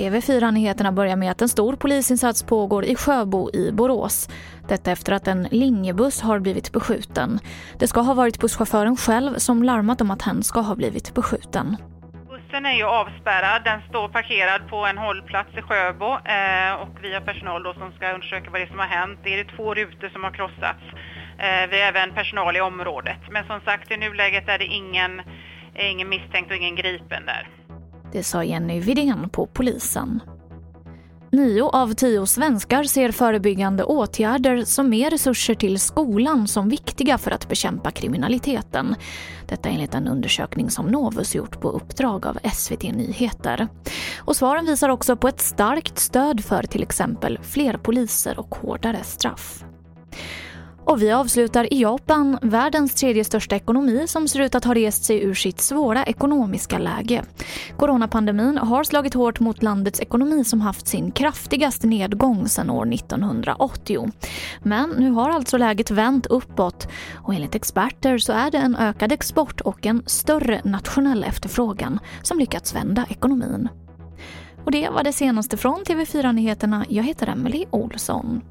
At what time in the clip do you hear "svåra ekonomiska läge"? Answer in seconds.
55.60-57.24